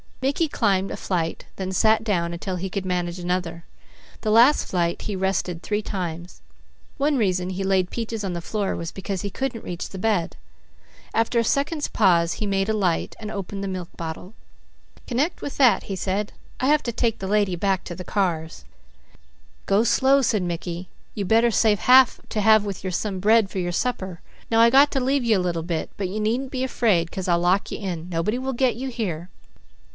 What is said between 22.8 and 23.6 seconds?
some bread for